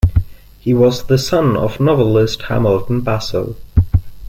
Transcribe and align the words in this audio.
He 0.59 0.73
was 0.73 1.03
the 1.05 1.19
son 1.19 1.55
of 1.55 1.79
novelist 1.79 2.41
Hamilton 2.47 3.01
Basso. 3.01 3.55